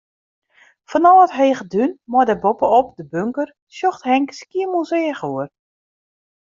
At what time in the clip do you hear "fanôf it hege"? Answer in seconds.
0.89-1.63